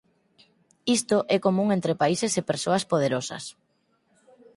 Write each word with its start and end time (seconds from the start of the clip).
Isto 0.97 1.17
é 1.35 1.37
común 1.45 1.67
entre 1.77 1.99
países 2.01 2.31
e 2.39 2.47
persoas 2.51 2.83
poderosas. 2.91 3.43